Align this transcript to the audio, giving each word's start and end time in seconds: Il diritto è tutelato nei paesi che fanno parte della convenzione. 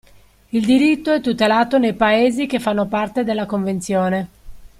Il 0.49 0.65
diritto 0.65 1.13
è 1.13 1.21
tutelato 1.21 1.77
nei 1.77 1.93
paesi 1.93 2.47
che 2.47 2.57
fanno 2.59 2.87
parte 2.87 3.23
della 3.23 3.45
convenzione. 3.45 4.29